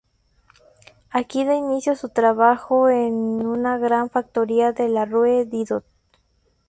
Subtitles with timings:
[1.19, 3.13] Aquí da inicio a su trabajo en
[3.45, 5.85] una gran factoría de la Rue Didot.